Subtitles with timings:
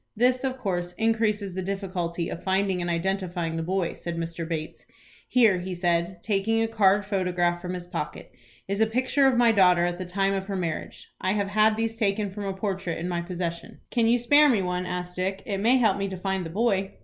[0.17, 4.47] "This of course increases the difficulty of finding and identifying the boy," said Mr.
[4.49, 4.87] Bates.
[5.27, 8.31] "Here," he said, taking a card photograph from his pocket,
[8.67, 11.07] "is a picture of my daughter at the time of her marriage.
[11.21, 14.63] I have had these taken from a portrait in my possession." "Can you spare me
[14.63, 15.43] one?" asked Dick.
[15.45, 16.93] "It may help me to find the boy."